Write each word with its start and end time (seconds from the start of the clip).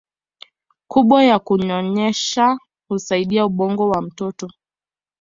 kubwa 0.87 1.23
ya 1.23 1.37
kunyonyesha 1.39 2.57
husaidia 2.89 3.45
ubongo 3.45 3.89
wa 3.89 4.01
mtoto 4.01 4.49